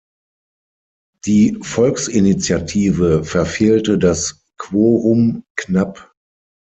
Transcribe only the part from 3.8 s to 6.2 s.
das Quorum knapp.